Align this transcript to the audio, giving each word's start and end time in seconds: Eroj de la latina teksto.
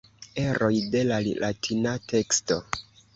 Eroj 0.43 0.77
de 0.95 1.03
la 1.09 1.19
latina 1.43 1.93
teksto. 2.15 2.59